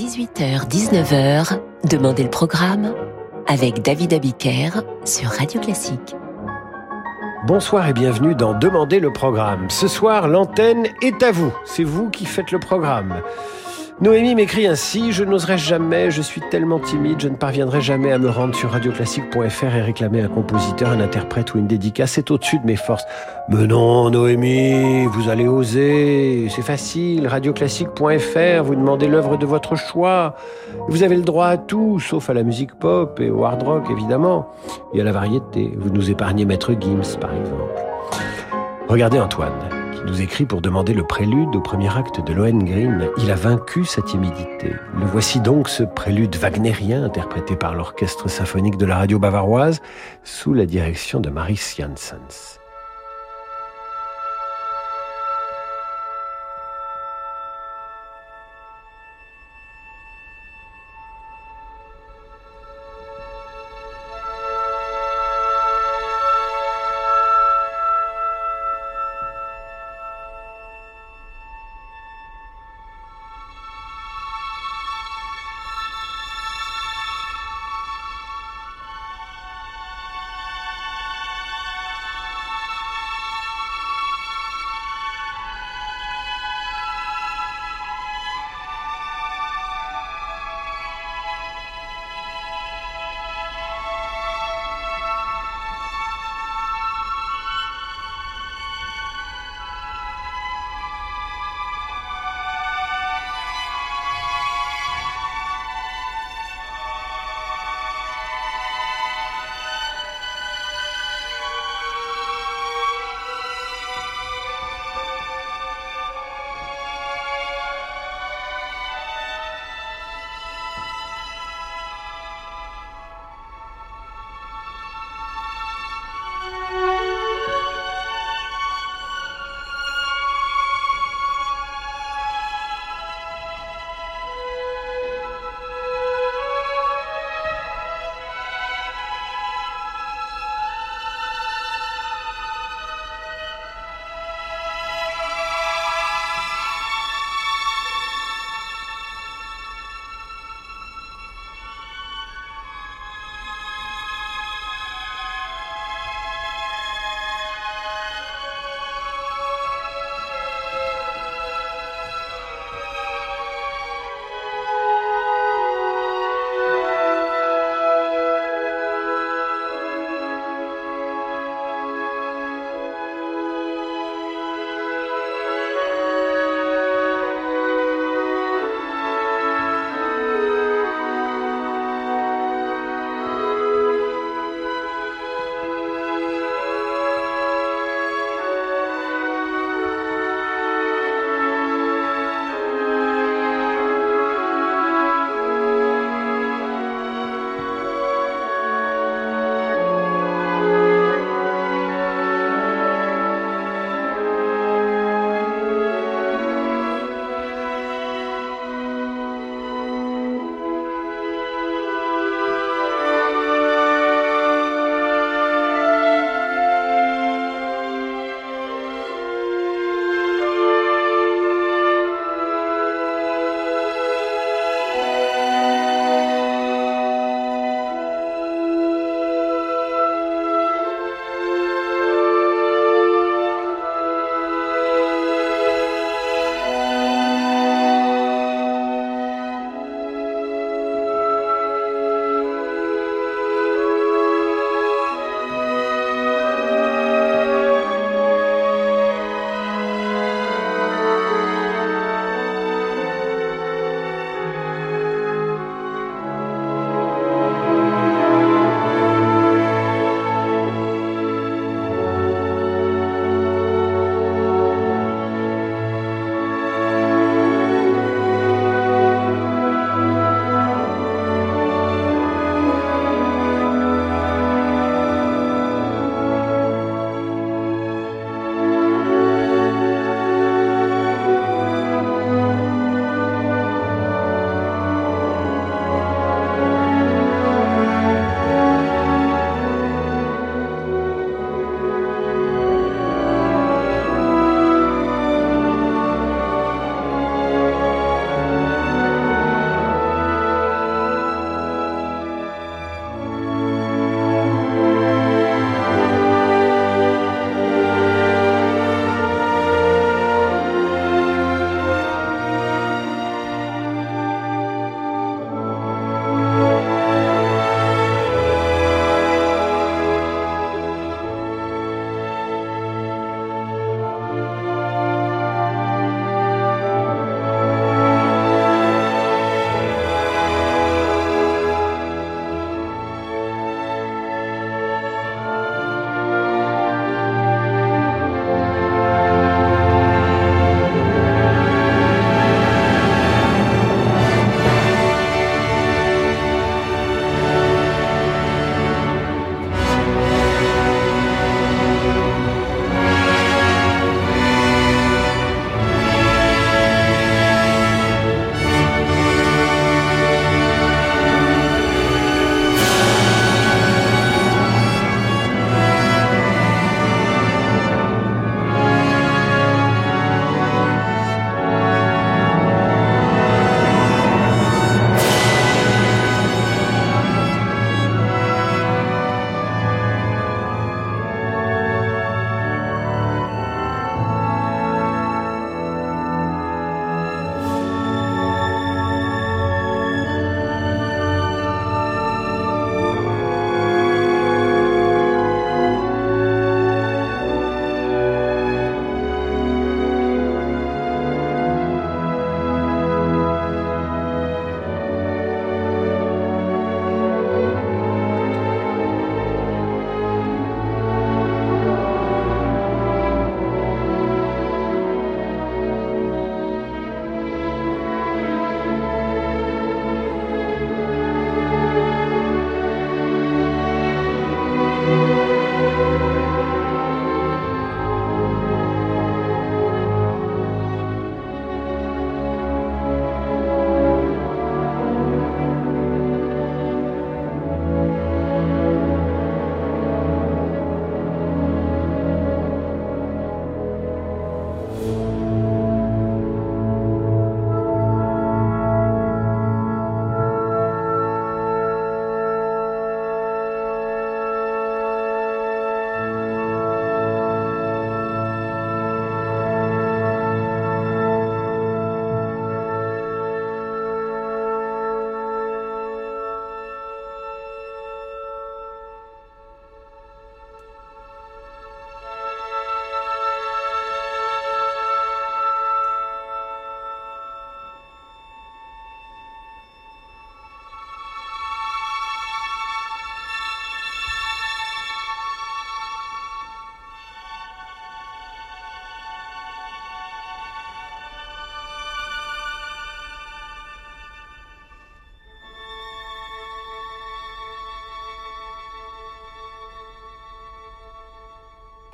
[0.00, 2.94] 18h-19h, Demandez le programme
[3.46, 4.70] avec David Abiker
[5.04, 6.16] sur Radio Classique.
[7.46, 9.68] Bonsoir et bienvenue dans Demandez le programme.
[9.68, 11.52] Ce soir, l'antenne est à vous.
[11.66, 13.20] C'est vous qui faites le programme.
[14.00, 18.18] Noémie m'écrit ainsi Je n'oserais jamais, je suis tellement timide, je ne parviendrai jamais à
[18.18, 22.12] me rendre sur radioclassique.fr et réclamer un compositeur, un interprète ou une dédicace.
[22.12, 23.04] C'est au-dessus de mes forces.
[23.50, 26.48] Mais non, Noémie, vous allez oser.
[26.48, 27.26] C'est facile.
[27.26, 30.34] Radioclassique.fr, vous demandez l'œuvre de votre choix.
[30.88, 33.90] Vous avez le droit à tout, sauf à la musique pop et au hard rock,
[33.90, 34.48] évidemment.
[34.94, 35.74] Et à la variété.
[35.76, 37.74] Vous nous épargnez Maître Gims, par exemple.
[38.88, 43.08] Regardez Antoine nous écrit pour demander le prélude au premier acte de Lohengrin.
[43.18, 44.74] Il a vaincu sa timidité.
[44.94, 49.80] Le voici donc ce prélude wagnérien interprété par l'orchestre symphonique de la radio bavaroise
[50.22, 52.59] sous la direction de Maris Janssens.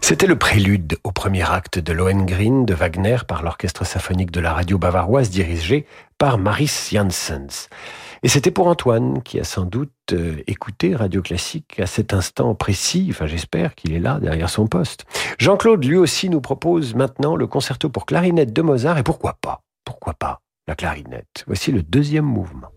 [0.09, 4.53] C'était le prélude au premier acte de Lohengrin de Wagner par l'orchestre symphonique de la
[4.53, 5.85] radio bavaroise dirigé
[6.17, 7.69] par Maris Janssens.
[8.23, 12.55] Et c'était pour Antoine, qui a sans doute euh, écouté Radio Classique à cet instant
[12.55, 15.07] précis, enfin j'espère qu'il est là derrière son poste.
[15.41, 19.65] Jean-Claude lui aussi nous propose maintenant le concerto pour clarinette de Mozart, et pourquoi pas,
[19.85, 21.43] pourquoi pas la clarinette?
[21.49, 22.69] Voici le deuxième mouvement.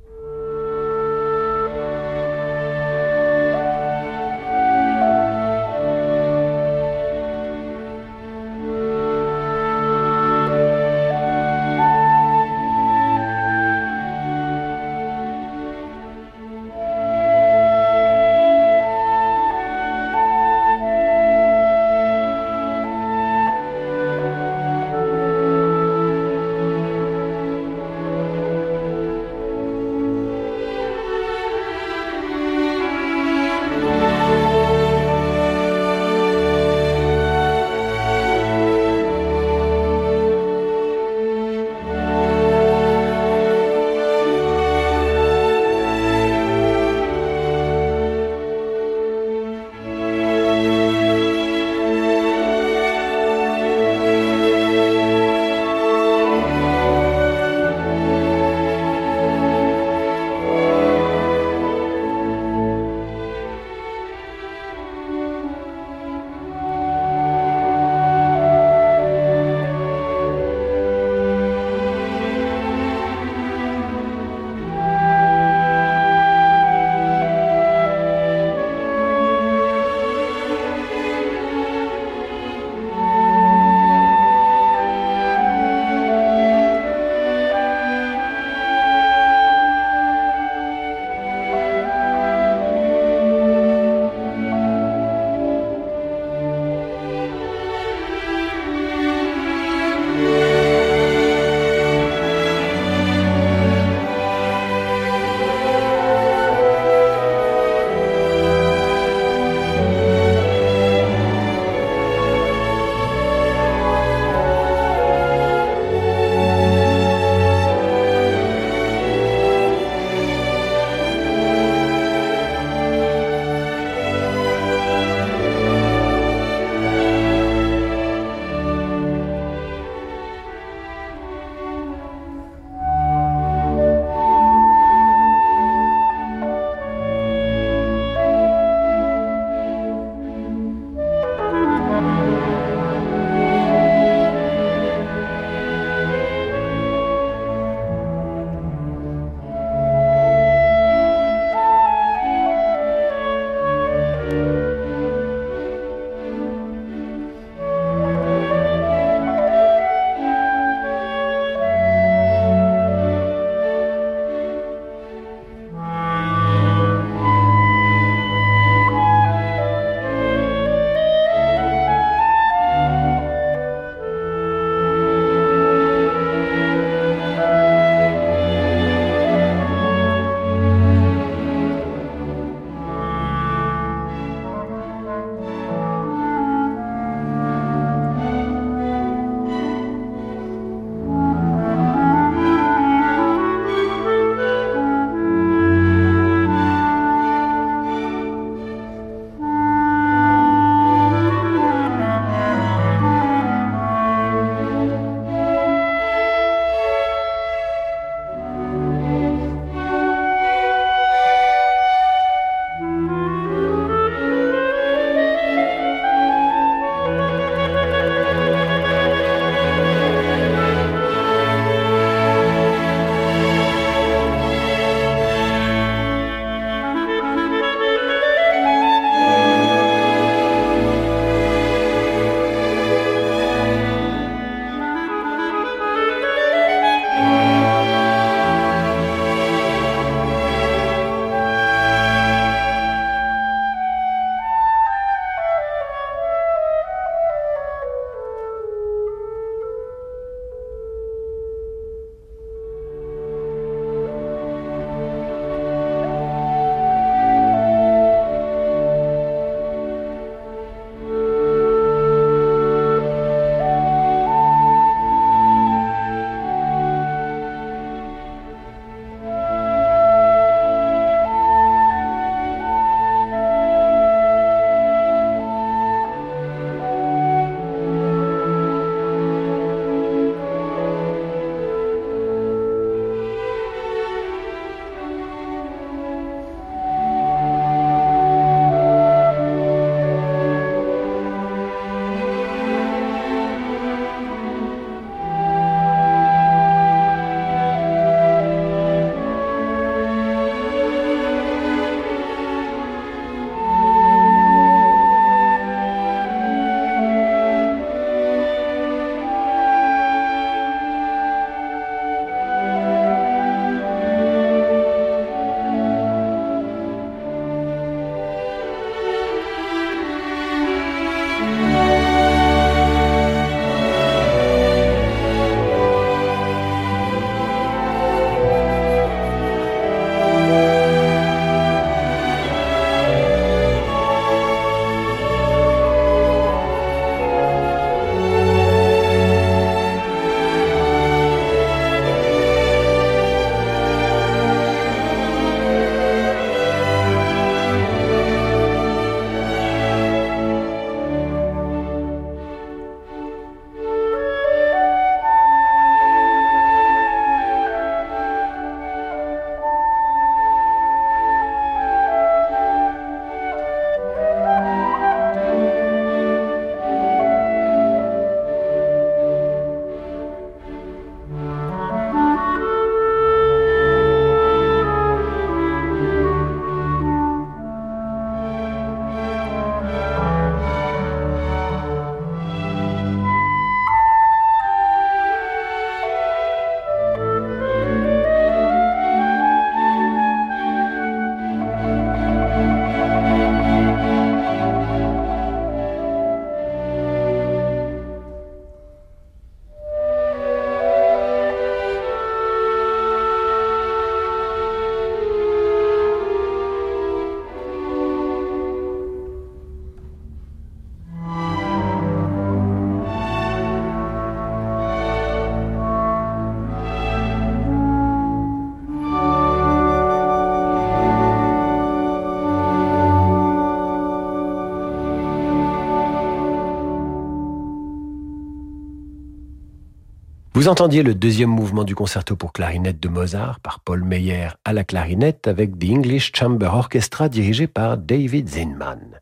[430.59, 434.73] Vous entendiez le deuxième mouvement du concerto pour clarinette de Mozart par Paul Meyer à
[434.73, 439.21] la clarinette avec The English Chamber Orchestra dirigé par David Zinman.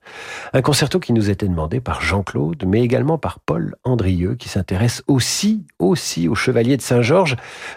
[0.53, 5.03] Un concerto qui nous était demandé par Jean-Claude, mais également par Paul Andrieux qui s'intéresse
[5.05, 7.35] aussi, aussi au Chevalier de Saint-Georges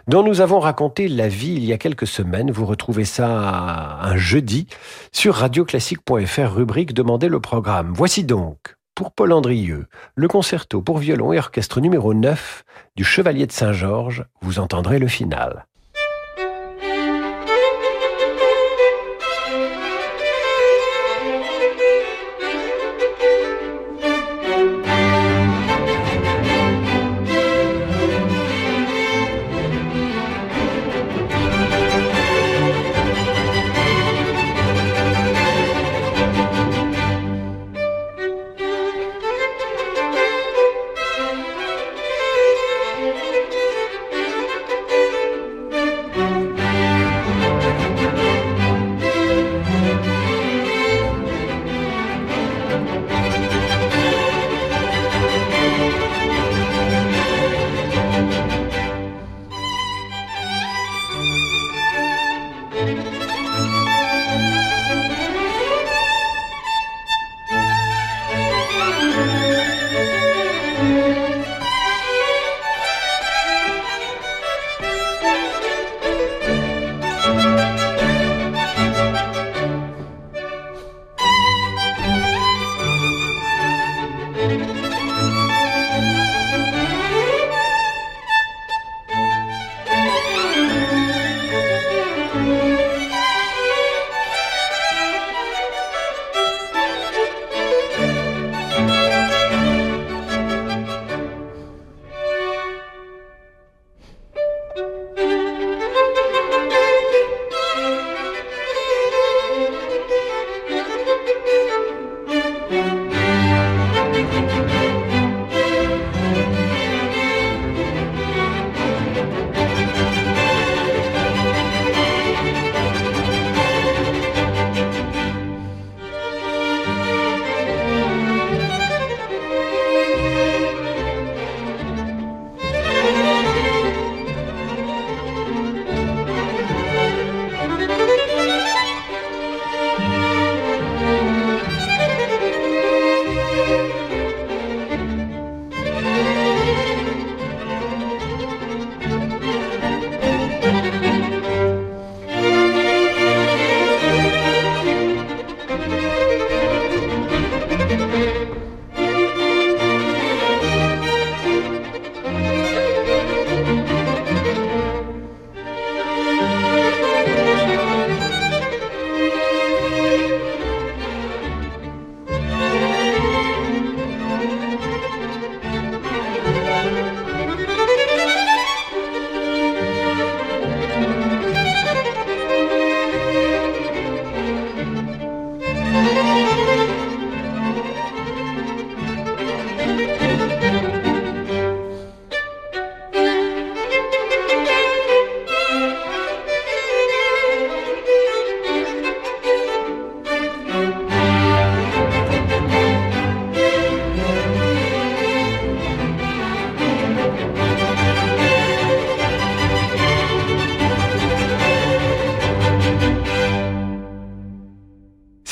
[0.09, 2.51] dont nous avons raconté la vie il y a quelques semaines.
[2.51, 4.69] Vous retrouvez ça un jeudi
[5.13, 7.93] sur radioclassique.fr rubrique Demandez le programme.
[7.93, 12.65] Voici donc pour Paul Andrieux, le concerto pour violon et orchestre numéro 9
[12.97, 15.65] du Chevalier de Saint-Georges, vous entendrez le final.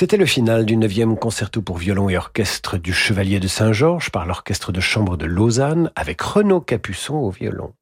[0.08, 4.24] C'était le final du 9e concerto pour violon et orchestre du Chevalier de Saint-Georges par
[4.24, 7.74] l'orchestre de chambre de Lausanne avec Renaud Capuçon au violon.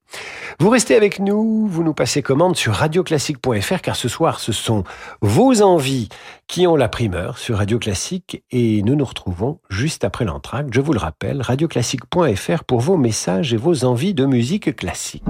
[0.59, 4.83] Vous restez avec nous, vous nous passez commande sur radioclassique.fr car ce soir ce sont
[5.21, 6.09] vos envies
[6.49, 10.71] qui ont la primeur sur Radio Classique et nous nous retrouvons juste après l'entracte.
[10.75, 15.23] Je vous le rappelle, radioclassique.fr pour vos messages et vos envies de musique classique.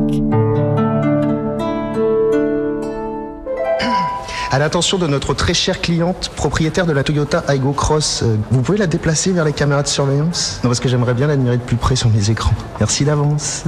[4.50, 8.62] À l'attention de notre très chère cliente, propriétaire de la Toyota Aygo Cross, euh, vous
[8.62, 10.60] pouvez la déplacer vers les caméras de surveillance?
[10.62, 12.54] Non, parce que j'aimerais bien l'admirer de plus près sur mes écrans.
[12.78, 13.64] Merci d'avance.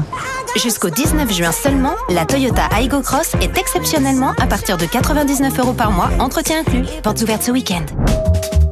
[0.57, 5.73] Jusqu'au 19 juin seulement, la Toyota Aygo Cross est exceptionnellement à partir de 99 euros
[5.73, 6.85] par mois, entretien inclus.
[7.03, 7.85] Portes ouvertes ce week-end.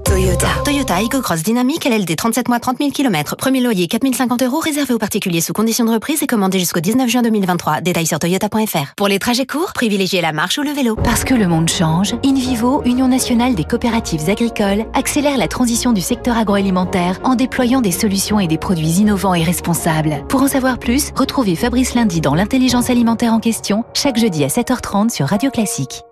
[0.06, 0.48] Toyota.
[0.64, 3.34] Toyota Aygo Cross Dynamique LLD 37 mois 30 000 km.
[3.36, 7.08] Premier loyer 4050 euros réservé aux particuliers sous conditions de reprise et commandé jusqu'au 19
[7.08, 7.80] juin 2023.
[7.80, 8.94] Détails sur toyota.fr.
[8.96, 10.96] Pour les trajets courts, privilégiez la marche ou le vélo.
[10.96, 16.00] Parce que le monde change, InVivo, Union nationale des coopératives agricoles, accélère la transition du
[16.00, 20.24] secteur agroalimentaire en déployant des solutions et des produits innovants et responsables.
[20.28, 24.48] Pour en savoir plus, retrouvez Fabrice Lundi dans l'intelligence alimentaire en question, chaque jeudi à
[24.48, 26.02] 7h30 sur Radio Classique.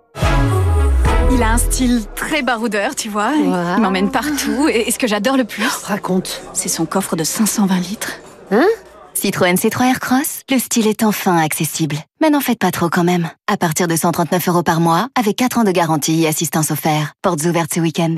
[1.35, 3.33] Il a un style très baroudeur, tu vois.
[3.35, 3.51] Il
[3.83, 4.69] m'emmène partout.
[4.69, 8.13] Et ce que j'adore le plus, raconte, c'est son coffre de 520 litres.
[8.53, 8.67] Hein
[9.15, 11.97] Citroën C3 Aircross, le style est enfin accessible.
[12.21, 13.29] Mais n'en faites pas trop quand même.
[13.53, 17.13] À partir de 139 euros par mois, avec 4 ans de garantie et assistance offerte.
[17.21, 18.15] Portes ouvertes ce week-end.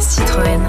[0.00, 0.60] Citroën.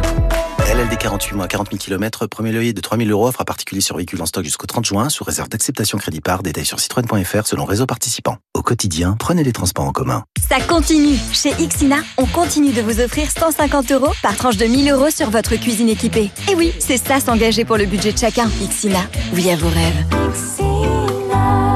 [0.60, 3.82] LLD 48 mois, 40 000 km, premier loyer de 3 000 euros, offre à particulier
[3.82, 7.48] sur véhicule en stock jusqu'au 30 juin, sous réserve d'acceptation crédit par, détail sur citroën.fr
[7.48, 8.38] selon réseau participant.
[8.54, 10.24] Au quotidien, prenez les transports en commun.
[10.50, 14.92] Ça continue Chez Ixina, on continue de vous offrir 150 euros par tranche de 1000
[14.92, 16.32] euros sur votre cuisine équipée.
[16.52, 18.50] Et oui, c'est ça s'engager pour le budget de chacun.
[18.62, 19.00] Ixina,
[19.34, 20.06] oui à vos rêves.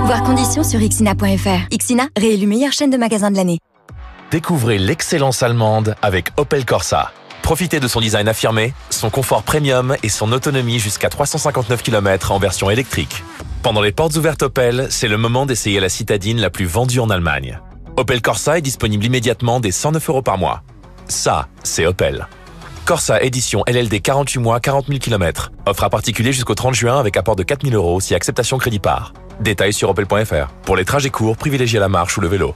[0.06, 1.68] Voir conditions sur ixina.fr.
[1.72, 3.60] Ixina, réélu meilleure chaîne de magasins de l'année.
[4.32, 7.12] Découvrez l'excellence allemande avec Opel Corsa.
[7.42, 12.40] Profitez de son design affirmé, son confort premium et son autonomie jusqu'à 359 km en
[12.40, 13.24] version électrique.
[13.64, 17.10] Pendant les portes ouvertes Opel, c'est le moment d'essayer la citadine la plus vendue en
[17.10, 17.60] Allemagne.
[17.98, 20.64] Opel Corsa est disponible immédiatement dès 109 euros par mois.
[21.08, 22.28] Ça, c'est Opel.
[22.86, 25.52] Corsa édition LLD 48 mois, 40 000 km.
[25.66, 28.80] Offre à particulier jusqu'au 30 juin avec apport de 4 000 euros si acceptation crédit
[28.80, 29.14] par.
[29.40, 30.48] Détails sur opel.fr.
[30.64, 32.56] Pour les trajets courts, privilégiez la marche ou le vélo.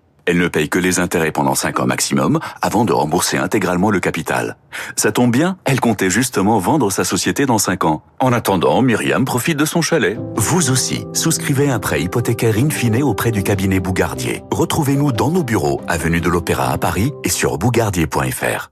[0.25, 3.99] Elle ne paye que les intérêts pendant 5 ans maximum avant de rembourser intégralement le
[3.99, 4.57] capital.
[4.95, 8.03] Ça tombe bien, elle comptait justement vendre sa société dans 5 ans.
[8.19, 10.17] En attendant, Myriam profite de son chalet.
[10.35, 14.43] Vous aussi, souscrivez un prêt hypothécaire in fine auprès du cabinet Bougardier.
[14.51, 18.71] Retrouvez-nous dans nos bureaux, avenue de l'Opéra à Paris et sur bougardier.fr.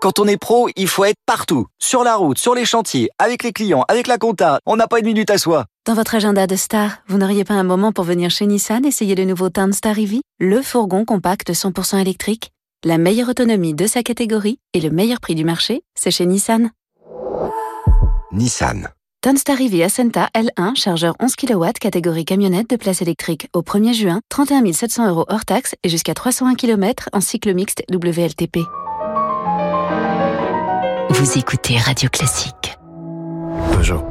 [0.00, 1.66] Quand on est pro, il faut être partout.
[1.78, 4.60] Sur la route, sur les chantiers, avec les clients, avec la compta.
[4.66, 5.64] On n'a pas une minute à soi.
[5.86, 9.14] Dans votre agenda de star, vous n'auriez pas un moment pour venir chez Nissan essayer
[9.14, 12.52] le nouveau Star EV, le fourgon compact 100% électrique
[12.86, 16.70] La meilleure autonomie de sa catégorie et le meilleur prix du marché, c'est chez Nissan.
[18.32, 18.88] Nissan.
[19.20, 23.48] Townstar EV Ascenta L1, chargeur 11 kW, catégorie camionnette de place électrique.
[23.52, 27.84] Au 1er juin, 31 700 euros hors taxe et jusqu'à 301 km en cycle mixte
[27.92, 28.60] WLTP.
[31.10, 32.78] Vous écoutez Radio Classique.
[33.72, 34.02] Peugeot.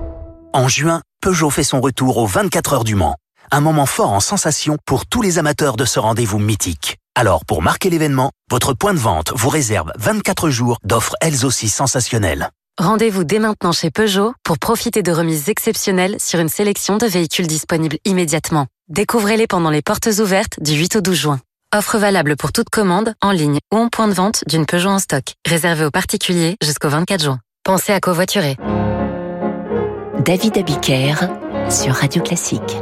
[0.55, 3.15] En juin, Peugeot fait son retour aux 24 heures du Mans.
[3.49, 6.97] Un moment fort en sensation pour tous les amateurs de ce rendez-vous mythique.
[7.15, 11.69] Alors, pour marquer l'événement, votre point de vente vous réserve 24 jours d'offres elles aussi
[11.69, 12.49] sensationnelles.
[12.77, 17.47] Rendez-vous dès maintenant chez Peugeot pour profiter de remises exceptionnelles sur une sélection de véhicules
[17.47, 18.67] disponibles immédiatement.
[18.89, 21.39] Découvrez-les pendant les portes ouvertes du 8 au 12 juin.
[21.73, 24.99] Offre valable pour toute commande, en ligne ou en point de vente d'une Peugeot en
[24.99, 25.23] stock.
[25.47, 27.39] Réservé aux particuliers jusqu'au 24 juin.
[27.63, 28.57] Pensez à covoiturer.
[30.19, 31.15] David Abiker
[31.69, 32.77] sur Radio Classique.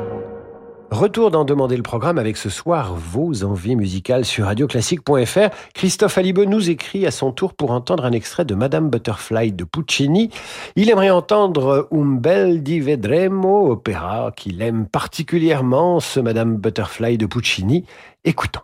[0.92, 5.50] Retour d'en demander le programme avec ce soir vos envies musicales sur radioclassique.fr.
[5.74, 9.64] Christophe Alibe nous écrit à son tour pour entendre un extrait de Madame Butterfly de
[9.64, 10.30] Puccini.
[10.76, 17.26] Il aimerait entendre Un bel di vedremo, opéra qu'il aime particulièrement, ce Madame Butterfly de
[17.26, 17.86] Puccini.
[18.26, 18.62] Écoutons.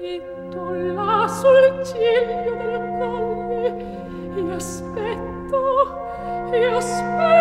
[0.00, 3.74] letto là sul ciglio del colle
[4.34, 5.60] io aspetto
[6.52, 7.39] io aspetto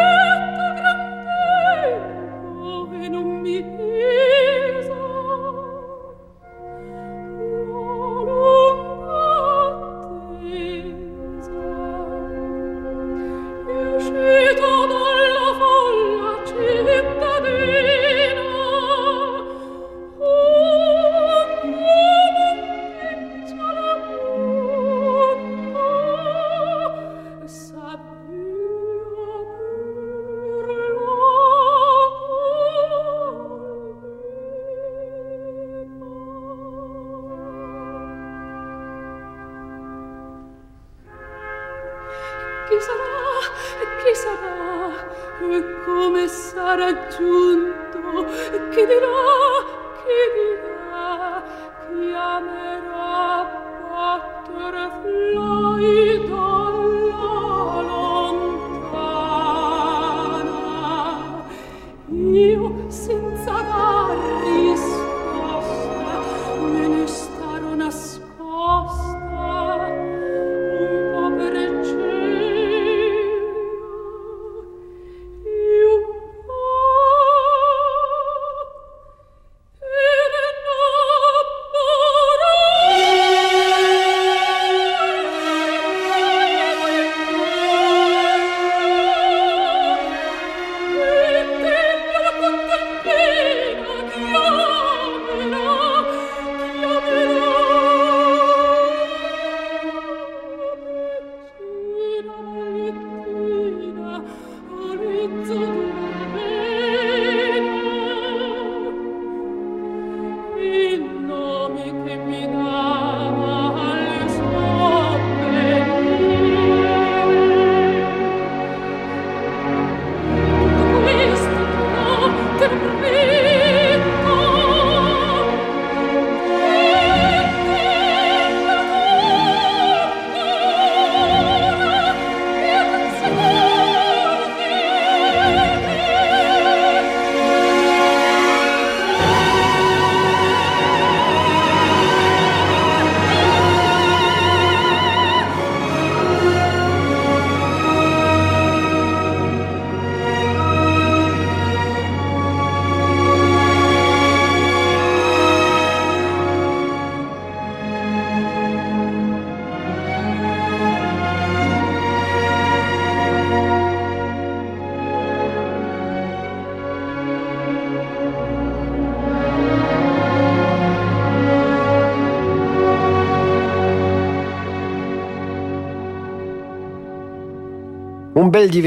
[178.59, 178.83] bel di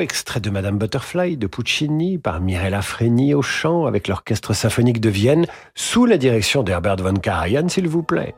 [0.00, 5.10] extrait de Madame Butterfly de Puccini par Mirella Freni au chant avec l'Orchestre symphonique de
[5.10, 8.34] Vienne sous la direction d'Herbert von Karajan, s'il vous plaît.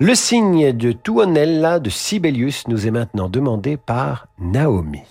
[0.00, 5.02] Le signe de Tuonella de Sibelius nous est maintenant demandé par Naomi.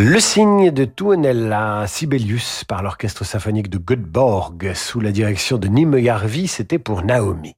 [0.00, 5.98] Le signe de Tuonella Sibelius par l'orchestre symphonique de Göteborg sous la direction de Nime
[5.98, 7.56] Jarvi, c'était pour Naomi.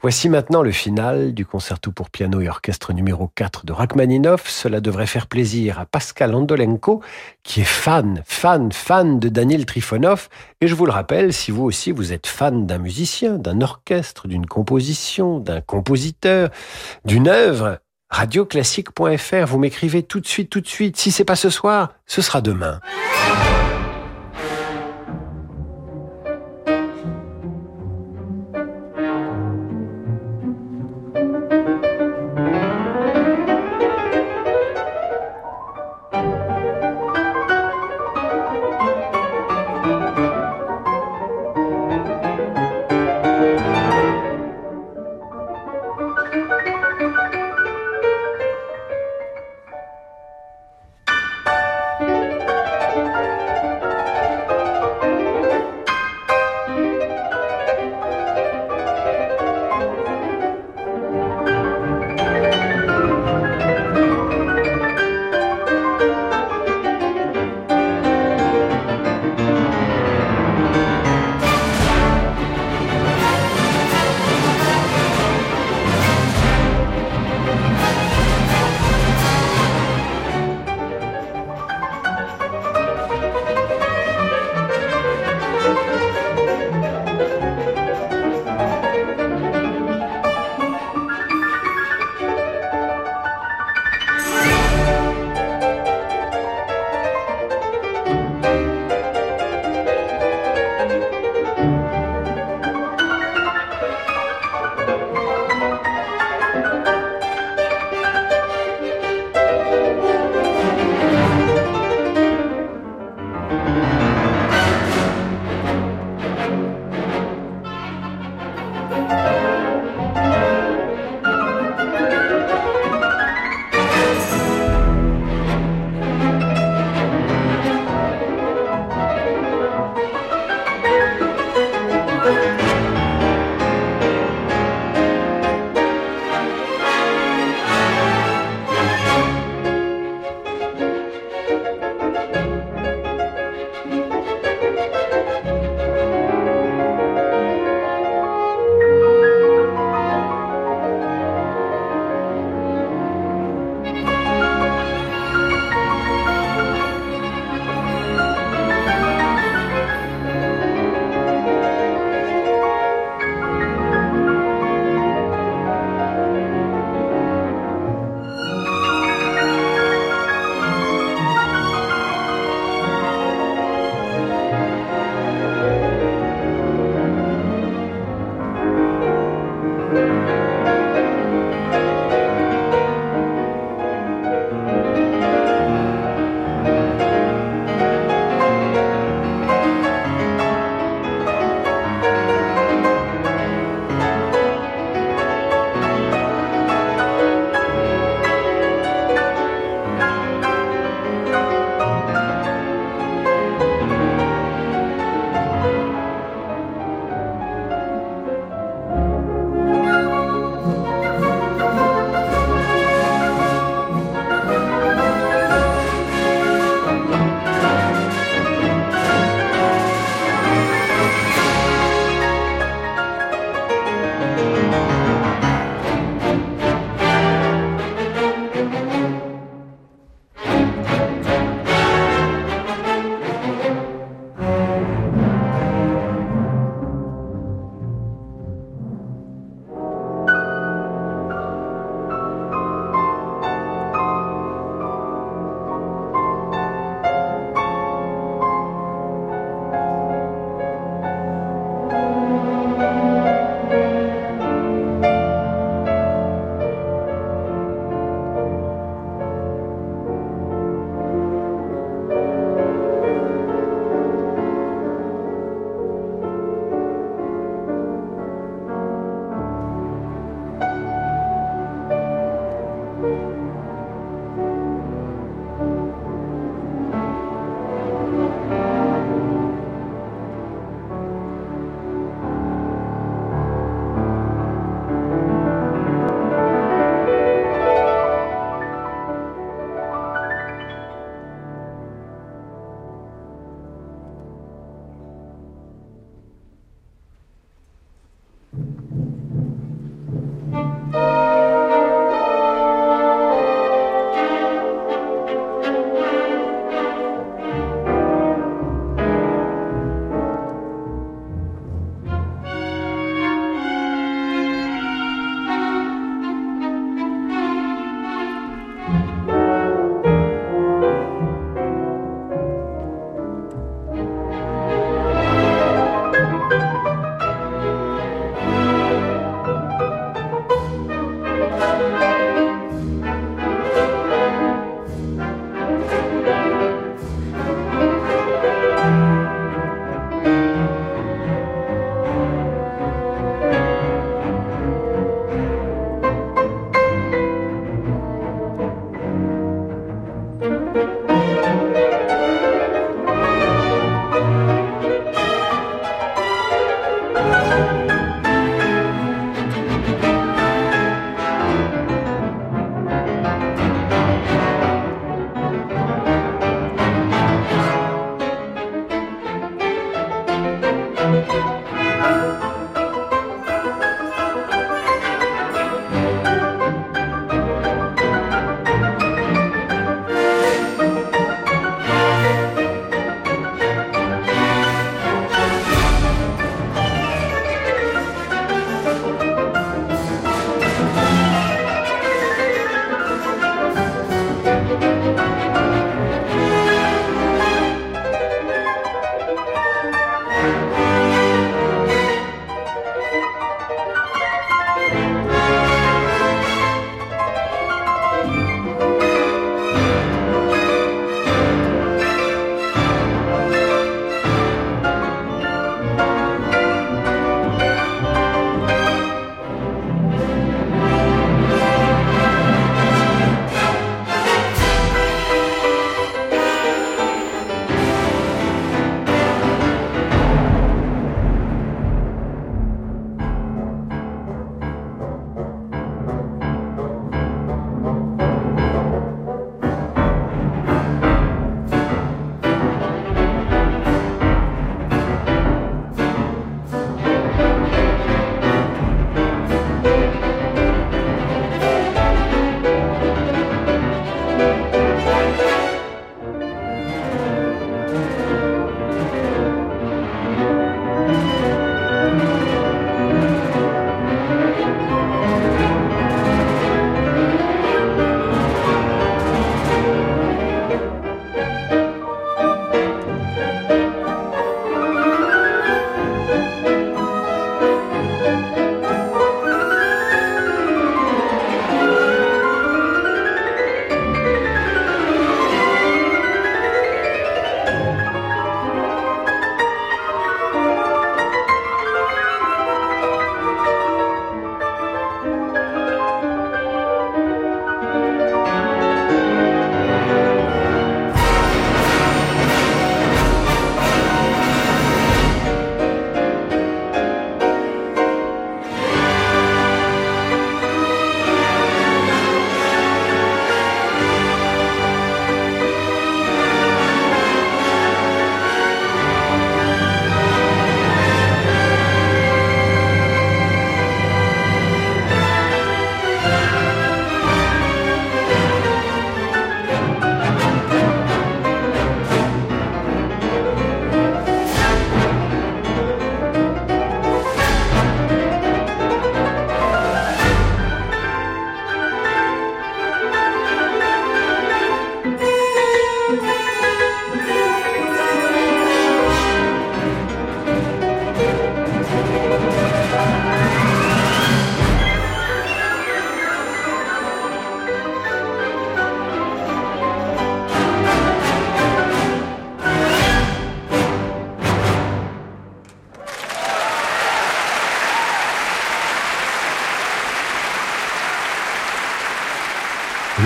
[0.00, 4.48] Voici maintenant le final du concerto pour piano et orchestre numéro 4 de Rachmaninoff.
[4.48, 7.02] Cela devrait faire plaisir à Pascal Andolenko,
[7.42, 10.28] qui est fan, fan, fan de Daniel Trifonov.
[10.60, 14.28] Et je vous le rappelle, si vous aussi vous êtes fan d'un musicien, d'un orchestre,
[14.28, 16.50] d'une composition, d'un compositeur,
[17.04, 17.80] d'une œuvre,
[18.14, 19.46] radioclassique.fr.
[19.46, 20.96] Vous m'écrivez tout de suite, tout de suite.
[20.96, 22.80] Si c'est pas ce soir, ce sera demain.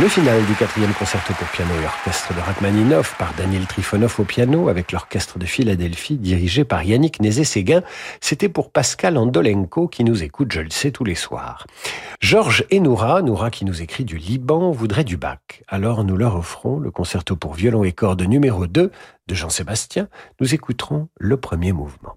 [0.09, 4.25] Le final du quatrième concerto pour piano et orchestre de Rachmaninoff par Daniel Trifonov au
[4.25, 7.83] piano avec l'orchestre de Philadelphie dirigé par Yannick Nézet-Séguin,
[8.23, 11.67] c'était pour Pascal Andolenko qui nous écoute, je le sais, tous les soirs.
[12.21, 15.41] Georges et Noura, qui nous écrit du Liban, voudrait du Bach.
[15.69, 18.91] Alors nous leur offrons le concerto pour violon et cordes numéro 2
[19.27, 20.09] de Jean-Sébastien.
[20.41, 22.17] Nous écouterons le premier mouvement.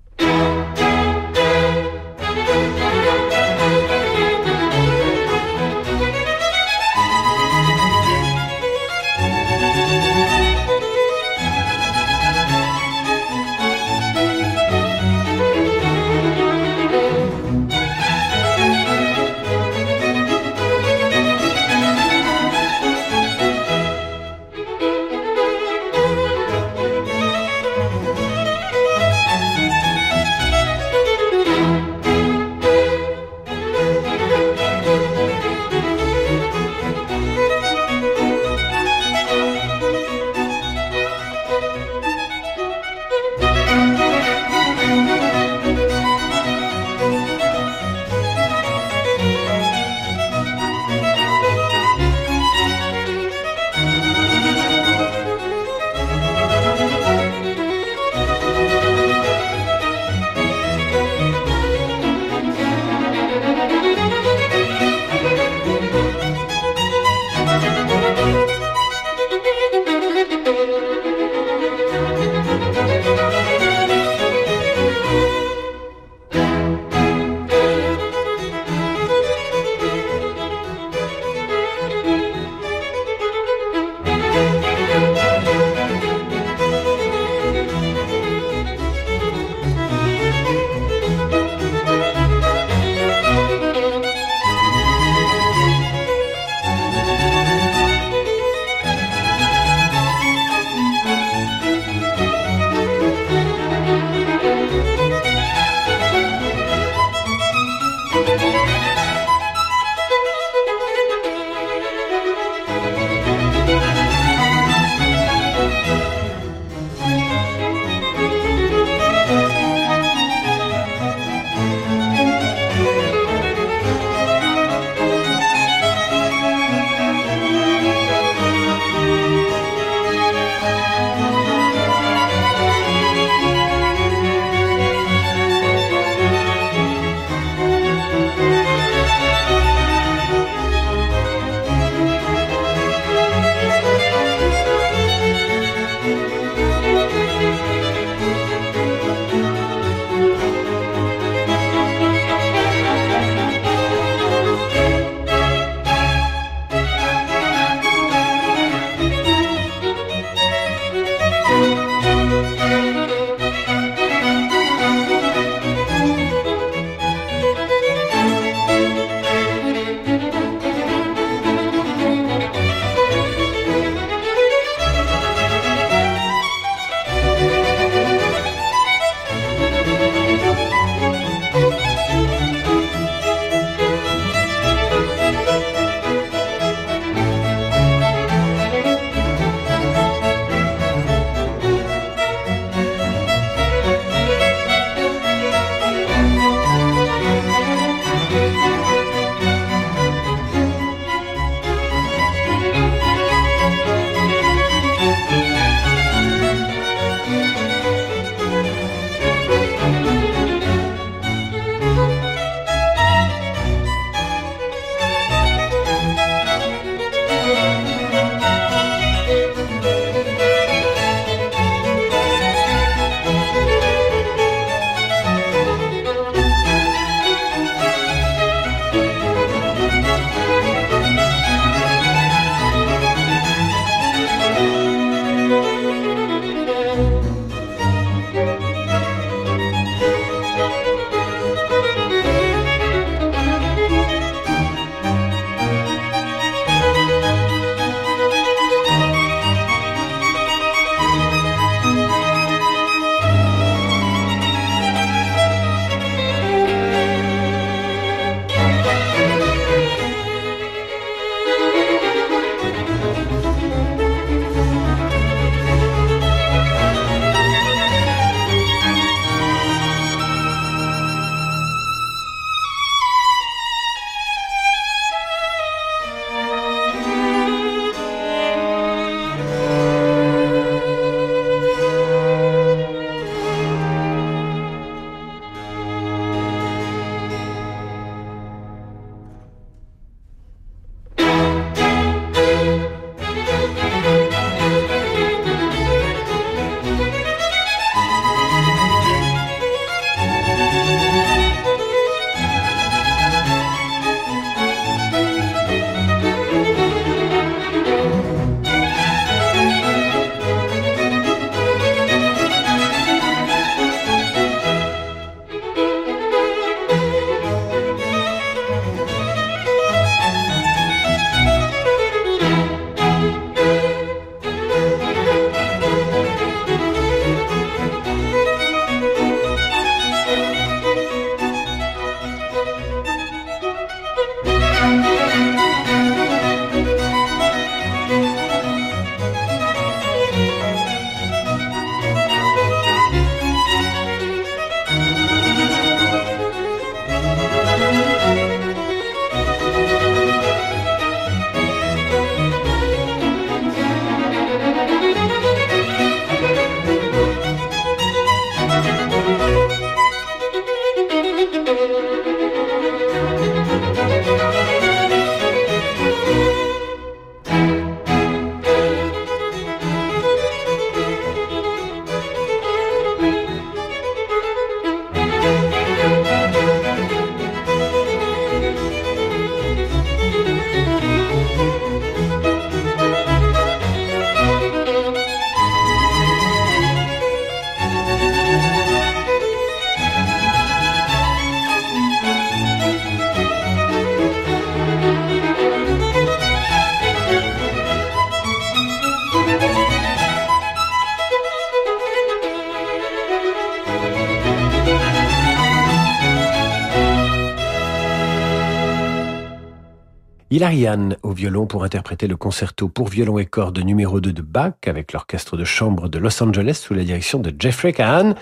[410.61, 414.75] Hilariane au violon pour interpréter le concerto pour violon et cordes numéro 2 de Bach
[414.85, 418.35] avec l'orchestre de chambre de Los Angeles sous la direction de Jeffrey Cahan.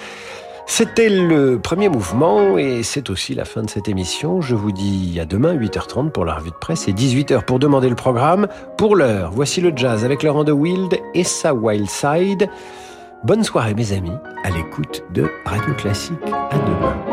[0.66, 4.42] C'était le premier mouvement et c'est aussi la fin de cette émission.
[4.42, 7.88] Je vous dis à demain 8h30 pour la revue de presse et 18h pour demander
[7.88, 8.50] le programme.
[8.78, 12.50] Pour l'heure, voici le jazz avec Laurent de Wild et sa Wild Side.
[13.24, 14.12] Bonne soirée mes amis,
[14.44, 16.20] à l'écoute de Radio Classique.
[16.52, 17.09] À demain.